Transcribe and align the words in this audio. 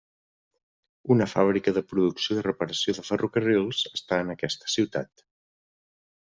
Una 1.15 1.27
fàbrica 1.33 1.73
de 1.75 1.83
producció 1.91 2.37
i 2.37 2.45
reparació 2.47 2.95
de 3.01 3.05
ferrocarrils 3.11 3.83
està 4.01 4.21
en 4.27 4.35
aquesta 4.37 4.73
ciutat. 4.79 5.25